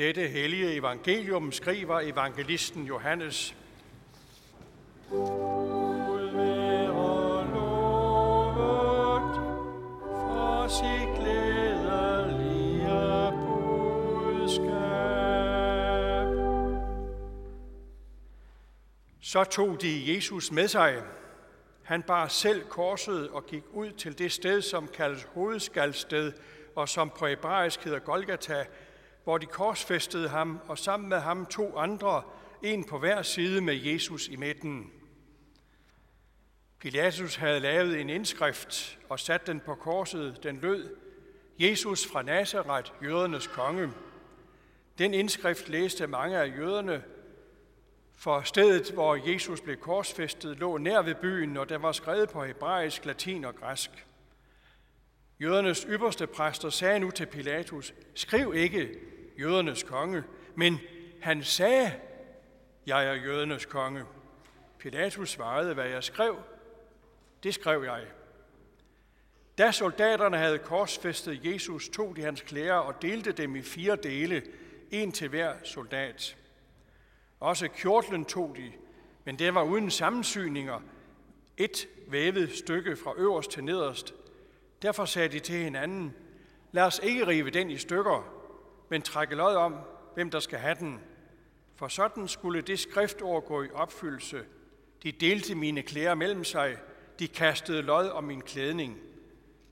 [0.00, 3.56] dette hellige evangelium skriver evangelisten Johannes.
[5.10, 9.34] Gud være lovet
[10.00, 12.88] for sit glædelige
[14.30, 14.70] budskab.
[19.20, 21.02] Så tog de Jesus med sig.
[21.82, 26.32] Han bar selv korset og gik ud til det sted, som kaldes hovedskaldsted,
[26.76, 28.64] og som på hebraisk hedder Golgata,
[29.24, 32.22] hvor de korsfæstede ham, og sammen med ham to andre,
[32.62, 34.92] en på hver side med Jesus i midten.
[36.80, 40.42] Pilatus havde lavet en indskrift og sat den på korset.
[40.42, 40.96] Den lød,
[41.58, 43.90] Jesus fra Nazareth, jødernes konge.
[44.98, 47.02] Den indskrift læste mange af jøderne,
[48.16, 52.44] for stedet, hvor Jesus blev korsfæstet, lå nær ved byen, og der var skrevet på
[52.44, 54.06] hebraisk, latin og græsk.
[55.40, 59.00] Jødernes ypperste præster sagde nu til Pilatus, skriv ikke
[59.40, 60.24] jødernes konge,
[60.54, 60.78] men
[61.20, 61.92] han sagde,
[62.86, 64.04] jeg er jødernes konge.
[64.78, 66.36] Pilatus svarede, hvad jeg skrev,
[67.42, 68.06] det skrev jeg.
[69.58, 74.42] Da soldaterne havde korsfæstet Jesus, tog de hans klæder og delte dem i fire dele,
[74.90, 76.36] en til hver soldat.
[77.40, 78.72] Også kjortlen tog de,
[79.24, 80.80] men det var uden sammensyninger,
[81.56, 84.14] et vævet stykke fra øverst til nederst.
[84.82, 86.14] Derfor sagde de til hinanden,
[86.72, 88.39] lad os ikke rive den i stykker,
[88.90, 89.76] men trække lod om,
[90.14, 91.00] hvem der skal have den.
[91.76, 94.44] For sådan skulle det skriftord gå i opfyldelse.
[95.02, 96.76] De delte mine klæder mellem sig,
[97.18, 98.98] de kastede lod om min klædning.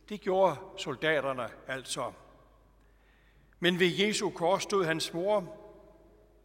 [0.09, 2.13] Det gjorde soldaterne altså.
[3.61, 5.57] Men ved Jesu kors stod hans mor,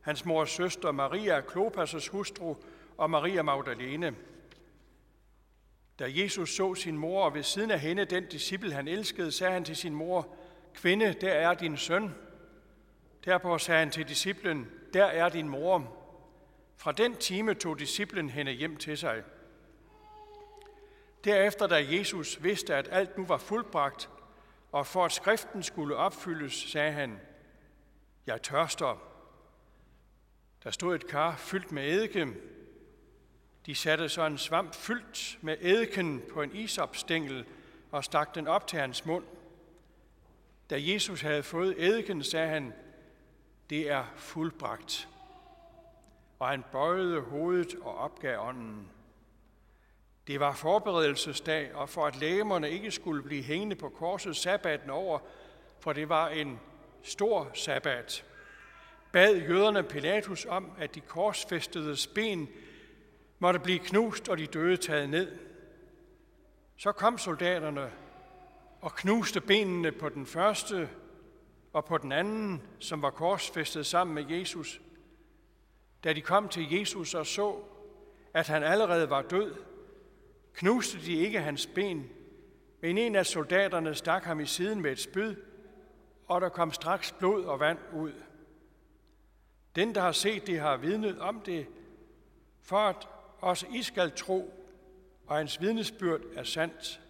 [0.02, 2.56] hans mors søster Maria, Klopas' hustru,
[2.98, 4.16] og Maria Magdalene.
[6.00, 9.54] Da Jesus så sin mor, og ved siden af hende den disciple, han elskede, sagde
[9.54, 10.36] han til sin mor,
[10.74, 12.16] Kvinde, der er din søn.
[13.26, 15.98] Derpå sagde han til disciplen, der er din mor.
[16.78, 19.24] Fra den time tog disciplen hende hjem til sig.
[21.24, 24.10] Derefter, da Jesus vidste, at alt nu var fuldbragt,
[24.72, 27.20] og for at skriften skulle opfyldes, sagde han,
[28.28, 29.04] jeg tørster.
[30.64, 32.28] Der stod et kar fyldt med eddike.
[33.66, 37.46] De satte så en svamp fyldt med eddiken på en isopstængel
[37.92, 39.24] og stak den op til hans mund.
[40.70, 42.74] Da Jesus havde fået eddiken, sagde han,
[43.70, 45.10] det er fuldbragt.
[46.40, 48.90] Og han bøjede hovedet og opgav ånden.
[50.28, 55.20] Det var forberedelsesdag, og for at lægemerne ikke skulle blive hængende på korset sabbaten over,
[55.80, 56.60] for det var en
[57.04, 58.26] stor sabbat,
[59.12, 62.50] bad jøderne Pilatus om, at de korsfæstedes ben
[63.40, 65.40] måtte blive knust og de døde taget ned.
[66.78, 67.92] Så kom soldaterne
[68.82, 70.90] og knuste benene på den første
[71.74, 74.82] og på den anden, som var korsfæstet sammen med Jesus.
[76.04, 77.62] Da de kom til Jesus og så,
[78.34, 79.56] at han allerede var død,
[80.54, 82.10] knuste de ikke hans ben,
[82.82, 85.36] men en af soldaterne stak ham i siden med et spyd,
[86.28, 88.14] og der kom straks blod og vand ud.
[89.76, 91.68] Den, der har set det, har vidnet om det,
[92.62, 93.08] for at
[93.40, 94.54] også I skal tro,
[95.28, 97.02] og hans vidnesbyrd er sandt,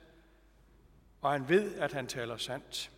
[1.21, 2.91] og han ved, at han taler sandt.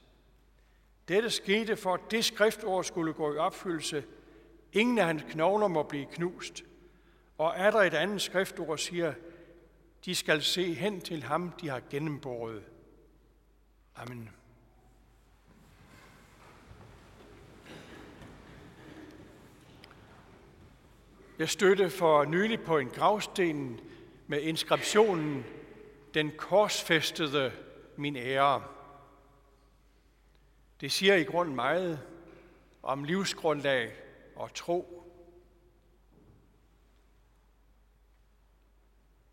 [1.08, 4.04] Dette skete for, at det skriftord skulle gå i opfyldelse.
[4.74, 6.64] Ingen af hans knogler må blive knust.
[7.38, 9.14] Og er der et andet skriftord, siger,
[10.06, 12.64] de skal se hen til ham, de har gennembåret.
[13.96, 14.30] Amen.
[21.40, 23.80] Jeg støtte for nylig på en gravsten
[24.28, 25.46] med inskriptionen
[26.14, 27.52] Den korsfæstede
[27.96, 28.64] min ære.
[30.82, 32.00] Det siger i grund meget
[32.84, 33.94] om livsgrundlag
[34.36, 35.04] og tro.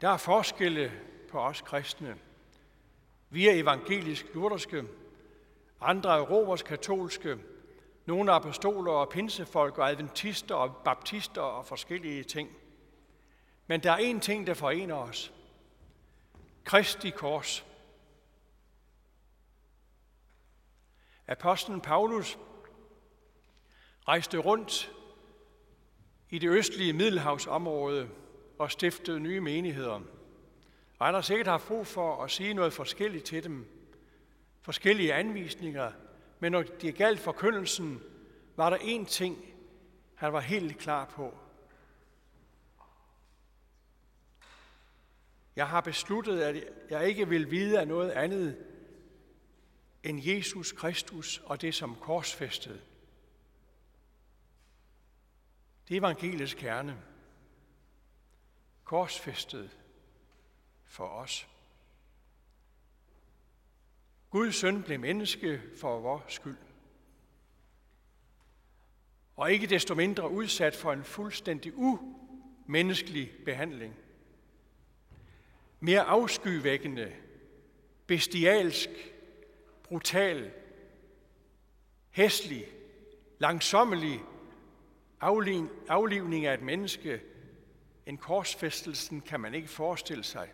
[0.01, 0.93] Der er forskelle
[1.31, 2.19] på os kristne.
[3.31, 4.85] Vi er evangelisk-lutherske,
[5.81, 7.39] andre er romersk-katolske,
[8.07, 12.51] nogle er apostoler og pinsefolk og adventister og baptister og forskellige ting.
[13.67, 15.33] Men der er én ting, der forener os.
[16.65, 17.65] Kristi kors.
[21.33, 22.39] Apostlen Paulus
[24.09, 24.93] rejste rundt
[26.31, 28.09] i det østlige Middelhavsområde
[28.59, 30.01] og stiftede nye menigheder.
[30.99, 33.67] Og han har sikkert haft brug for at sige noget forskelligt til dem.
[34.63, 35.93] Forskellige anvisninger.
[36.41, 38.03] Men når det galt forkyndelsen,
[38.57, 39.55] var der én ting,
[40.15, 41.35] han var helt klar på.
[45.57, 48.72] Jeg har besluttet, at jeg ikke vil vide af noget andet
[50.03, 52.83] end Jesus Kristus og det som korsfæstet.
[55.89, 57.03] Det er evangeliets kerne.
[58.85, 59.79] Korsfæstet
[60.85, 61.49] for os.
[64.31, 66.59] Guds søn blev menneske for vores skyld.
[69.37, 73.95] Og ikke desto mindre udsat for en fuldstændig umenneskelig behandling.
[75.81, 77.13] Mere afskyvækkende,
[78.07, 78.91] bestialsk,
[79.93, 80.53] brutal,
[82.11, 82.67] hæslig,
[83.39, 84.21] langsommelig
[85.89, 87.23] aflivning af et menneske,
[88.07, 90.53] en korsfæstelsen kan man ikke forestille sig.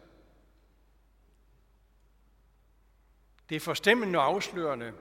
[3.48, 4.94] Det er forstemmende og afslørende,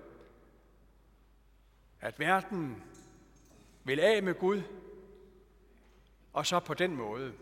[2.01, 2.83] at verden
[3.83, 4.61] vil af med Gud,
[6.33, 7.33] og så på den måde.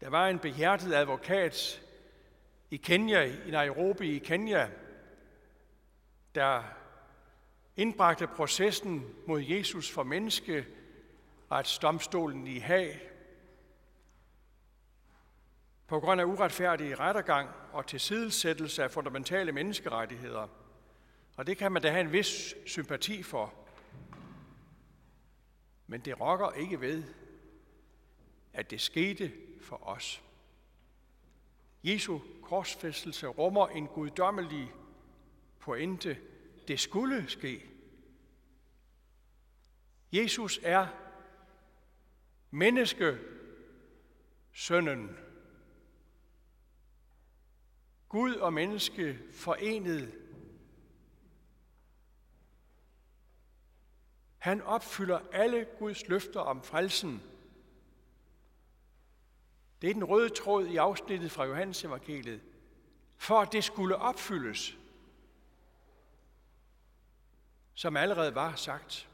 [0.00, 1.83] Der var en behjertet advokat
[2.74, 4.70] i Kenya, i Nairobi i Kenya,
[6.34, 6.62] der
[7.76, 10.66] indbragte processen mod Jesus for menneske
[11.50, 13.10] retsdomstolen i Haag
[15.86, 20.48] på grund af uretfærdig rettergang og tilsidesættelse af fundamentale menneskerettigheder.
[21.36, 23.54] Og det kan man da have en vis sympati for.
[25.86, 27.04] Men det rokker ikke ved,
[28.52, 30.22] at det skete for os.
[31.84, 34.72] Jesu korsfæstelse rummer en guddommelig
[35.60, 36.18] pointe.
[36.68, 37.62] Det skulle ske.
[40.12, 40.86] Jesus er
[42.50, 43.18] menneske,
[44.52, 45.16] sønnen.
[48.08, 50.14] Gud og menneske forenet.
[54.38, 57.22] Han opfylder alle Guds løfter om frelsen.
[59.84, 62.40] Det er den røde tråd i afsnittet fra Johannes evangeliet.
[63.16, 64.76] For at det skulle opfyldes,
[67.74, 69.08] som allerede var sagt.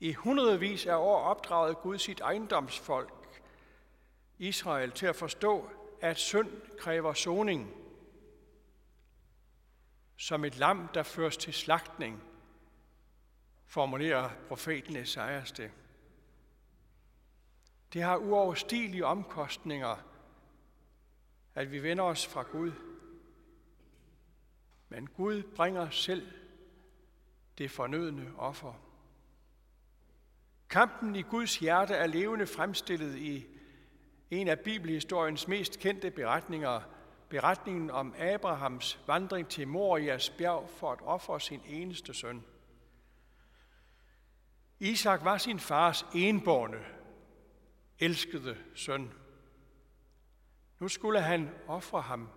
[0.00, 3.42] I hundredvis af år opdragede Gud sit ejendomsfolk,
[4.38, 7.74] Israel, til at forstå, at synd kræver soning.
[10.16, 12.22] Som et lam, der føres til slagtning,
[13.66, 15.70] formulerer profeten Esajas det.
[17.92, 19.96] Det har uoverstigelige omkostninger,
[21.54, 22.72] at vi vender os fra Gud.
[24.88, 26.32] Men Gud bringer selv
[27.58, 28.72] det fornødne offer.
[30.70, 33.46] Kampen i Guds hjerte er levende fremstillet i
[34.30, 36.80] en af bibelhistoriens mest kendte beretninger,
[37.28, 42.44] beretningen om Abrahams vandring til Morias bjerg for at ofre sin eneste søn.
[44.80, 47.01] Isak var sin fars enborne,
[48.02, 49.12] elskede søn.
[50.78, 52.28] Nu skulle han ofre ham,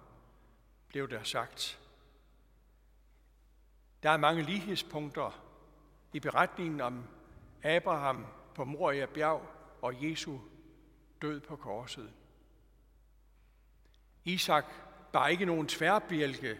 [0.87, 1.79] blev der sagt.
[4.03, 5.43] Der er mange lighedspunkter
[6.13, 7.07] i beretningen om
[7.63, 8.25] Abraham
[8.55, 9.49] på Moria bjerg
[9.81, 10.39] og Jesu
[11.21, 12.13] død på korset.
[14.23, 14.65] Isak
[15.13, 16.59] bar ikke nogen tværbjælke,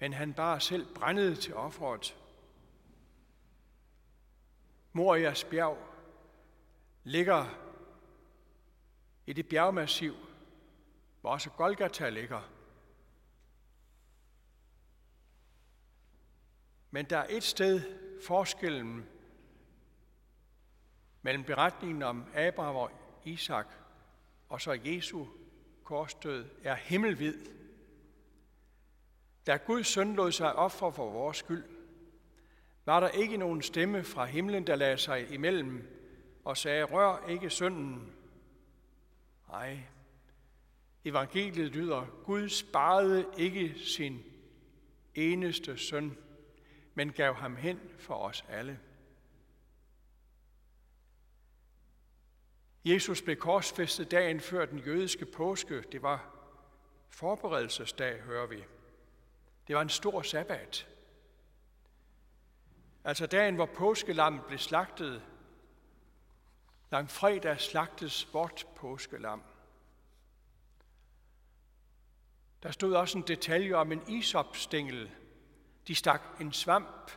[0.00, 2.16] men han bar selv brændede til offeret.
[4.92, 5.78] Morias bjerg
[7.04, 7.69] ligger
[9.26, 10.14] i det bjergmassiv,
[11.20, 12.50] hvor også Golgata ligger.
[16.90, 17.80] Men der er et sted
[18.26, 19.06] forskellen
[21.22, 22.90] mellem beretningen om Abraham og
[23.24, 23.66] Isak
[24.50, 25.26] og så Jesu
[25.84, 27.46] korsdød er himmelvid.
[29.46, 31.64] Da Guds søn lod sig ofre for vores skyld,
[32.84, 35.88] var der ikke nogen stemme fra himlen, der lagde sig imellem
[36.44, 38.12] og sagde, rør ikke sønnen,
[39.50, 39.78] Nej,
[41.04, 44.24] evangeliet lyder, Gud sparede ikke sin
[45.14, 46.16] eneste søn,
[46.94, 48.80] men gav ham hen for os alle.
[52.84, 55.82] Jesus blev korsfæstet dagen før den jødiske påske.
[55.82, 56.34] Det var
[57.08, 58.64] forberedelsesdag, hører vi.
[59.68, 60.88] Det var en stor sabbat.
[63.04, 65.22] Altså dagen, hvor påskelammet blev slagtet.
[66.90, 69.42] Langfredag slagtes vort påskelam.
[72.62, 75.10] Der stod også en detalje om en isopstængel.
[75.86, 77.10] De stak en svamp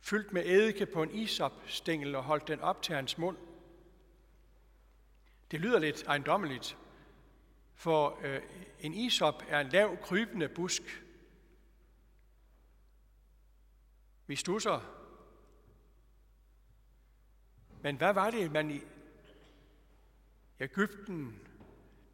[0.00, 3.36] fyldt med eddike på en isopstængel og holdt den op til hans mund.
[5.50, 6.76] Det lyder lidt ejendommeligt,
[7.74, 8.42] for øh,
[8.80, 11.04] en isop er en lav, krybende busk.
[14.26, 14.95] Vi stusser.
[17.82, 18.80] Men hvad var det, man i
[20.60, 21.40] Ægypten,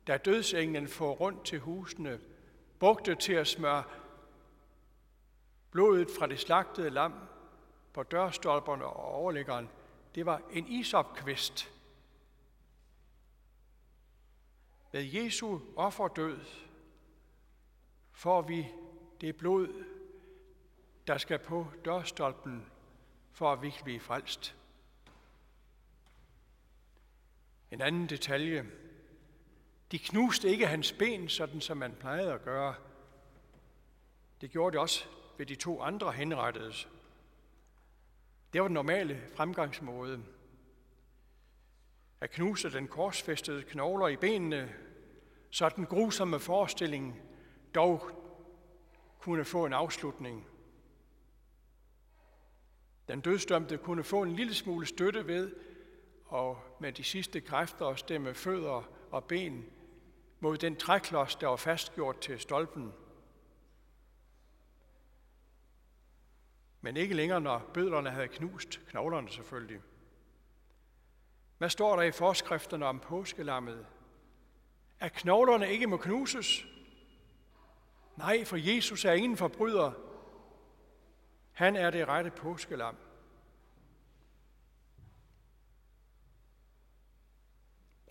[0.07, 2.21] da dødsenglen får rundt til husene,
[2.79, 3.85] brugte til at smøre
[5.71, 7.15] blodet fra det slagtede lam
[7.93, 9.69] på dørstolperne og overliggeren,
[10.15, 11.73] det var en isopkvist.
[14.93, 16.41] Ved Jesu offerdød
[18.13, 18.69] får vi
[19.21, 19.85] det blod,
[21.07, 22.67] der skal på dørstolpen,
[23.33, 24.57] for at vi kan blive frelst.
[27.73, 28.67] En anden detalje.
[29.93, 32.75] De knuste ikke hans ben, sådan som man plejede at gøre.
[34.41, 35.05] Det gjorde det også
[35.39, 36.89] ved de to andre henrettedes.
[38.53, 40.23] Det var den normale fremgangsmåde.
[42.21, 44.75] At knuse den korsfæstede knogler i benene,
[45.51, 47.21] så den grusomme forestilling
[47.75, 48.11] dog
[49.19, 50.47] kunne få en afslutning.
[53.09, 55.55] Den dødsdømte kunne få en lille smule støtte ved,
[56.33, 59.67] og med de sidste kræfter at stemme fødder og ben
[60.41, 62.93] mod den træklods, der var fastgjort til stolpen.
[66.81, 69.81] Men ikke længere, når bødlerne havde knust knoglerne selvfølgelig.
[71.59, 73.87] Hvad står der i forskrifterne om påskelammet?
[75.01, 76.67] At knoglerne ikke må knuses?
[78.17, 79.93] Nej, for Jesus er ingen forbryder.
[81.53, 82.97] Han er det rette påskelam.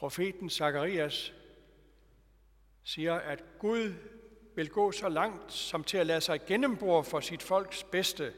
[0.01, 1.33] Profeten Zakarias
[2.83, 3.93] siger, at Gud
[4.55, 8.33] vil gå så langt som til at lade sig gennembore for sit folks bedste.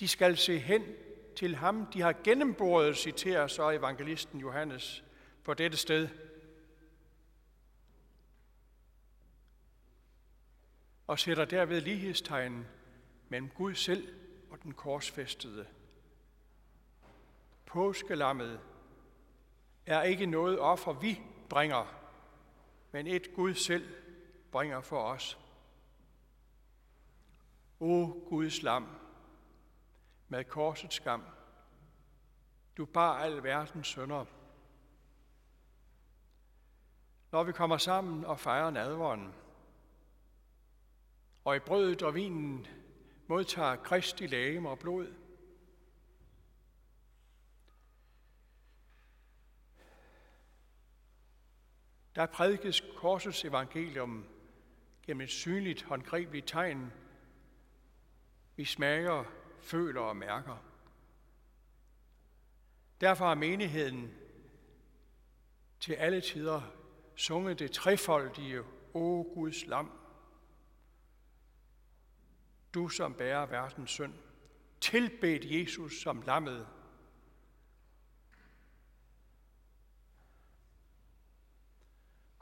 [0.00, 0.82] De skal se hen
[1.36, 5.04] til ham, de har gennemboret, citerer så evangelisten Johannes
[5.44, 6.08] på dette sted.
[11.06, 12.66] Og sætter derved lighedstegnen
[13.28, 14.08] mellem Gud selv
[14.50, 15.66] og den korsfæstede.
[17.66, 18.60] Påskelammet
[19.86, 21.86] er ikke noget offer, vi bringer,
[22.92, 23.94] men et Gud selv
[24.52, 25.38] bringer for os.
[27.80, 28.86] O Guds lam,
[30.28, 31.24] med korsets skam,
[32.76, 34.24] du bar al verdens sønder.
[37.32, 39.34] Når vi kommer sammen og fejrer nadvånden,
[41.44, 42.66] og i brødet og vinen
[43.26, 45.23] modtager Kristi lægeme og blod,
[52.16, 54.26] Der prædikes korsets evangelium
[55.02, 56.92] gennem et synligt, håndgribeligt tegn,
[58.56, 59.24] vi smager,
[59.60, 60.56] føler og mærker.
[63.00, 64.14] Derfor har menigheden
[65.80, 66.62] til alle tider
[67.16, 68.62] sunget det trefoldige
[68.94, 69.90] O Guds lam.
[72.74, 74.14] Du som bærer verdens synd.
[74.80, 76.66] Tilbed Jesus som lammet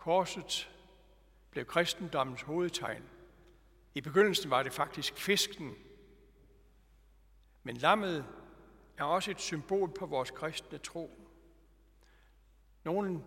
[0.02, 0.70] Korset
[1.50, 3.02] blev kristendommens hovedtegn.
[3.94, 5.74] I begyndelsen var det faktisk fisken.
[7.62, 8.26] Men lammet
[8.98, 11.10] er også et symbol på vores kristne tro.
[12.84, 13.24] Nogle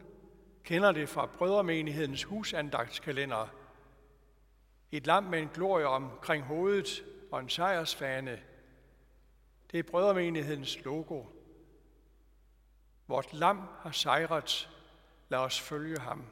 [0.64, 3.48] kender det fra brødremenighedens husandagtskalender.
[4.92, 8.42] Et lam med en glorie omkring hovedet og en sejrsfane.
[9.72, 11.24] Det er brødremenighedens logo.
[13.08, 14.70] Vort lam har sejret.
[15.30, 16.26] Lad os følge ham.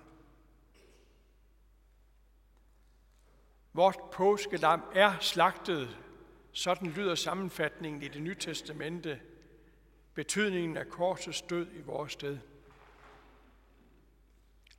[3.74, 5.98] Vort påskelam er slagtet.
[6.51, 9.22] Sådan lyder sammenfatningen i det nye testamente.
[10.13, 12.38] Betydningen af korsets død i vores sted.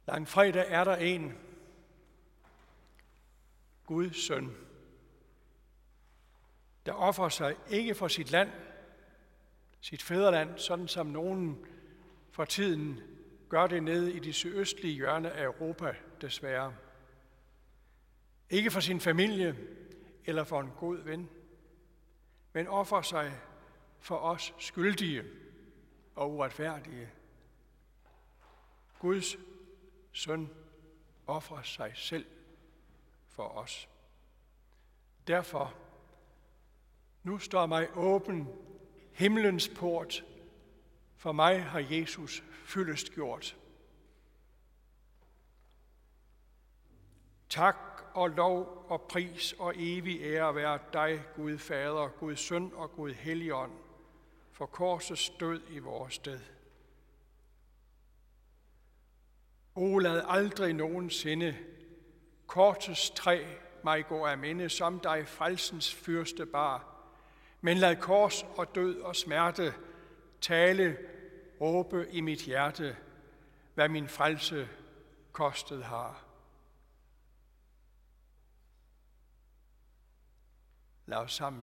[0.06, 1.38] Langfredag er der en,
[3.86, 4.56] Guds søn,
[6.86, 8.50] der offrer sig ikke for sit land,
[9.80, 11.66] sit fædreland, sådan som nogen
[12.30, 13.00] for tiden
[13.48, 16.74] gør det nede i de sydøstlige hjørne af Europa, desværre.
[18.50, 19.56] Ikke for sin familie
[20.24, 21.30] eller for en god ven,
[22.52, 23.32] men offer sig
[24.00, 25.24] for os skyldige
[26.14, 27.10] og uretfærdige.
[28.98, 29.36] Guds
[30.12, 30.50] søn
[31.26, 32.26] offrer sig selv
[33.28, 33.88] for os.
[35.26, 35.74] Derfor,
[37.22, 38.48] nu står mig åben
[39.12, 40.24] himlens port.
[41.16, 43.56] For mig har Jesus fyldest gjort.
[47.54, 47.76] Tak
[48.14, 53.12] og lov og pris og evig ære være dig, Gud Fader, Gud Søn og Gud
[53.12, 53.72] Helligånd,
[54.52, 56.40] for korsets død i vores sted.
[59.74, 61.56] O lad aldrig nogensinde
[62.46, 63.44] kortets træ
[63.84, 66.94] mig gå af minde, som dig frelsens fyrste bar,
[67.60, 69.74] men lad kors og død og smerte
[70.40, 70.98] tale,
[71.60, 72.96] råbe i mit hjerte,
[73.74, 74.68] hvad min frelse
[75.32, 76.23] kostet har.
[81.06, 81.60] Lad os sammen